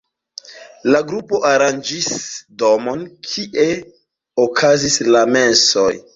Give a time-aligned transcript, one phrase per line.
[0.93, 2.07] La grupo aranĝis
[2.65, 3.69] domon, kie
[4.47, 5.89] okazis la mesoj.